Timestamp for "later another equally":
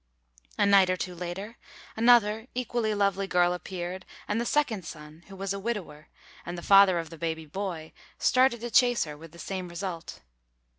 1.13-2.95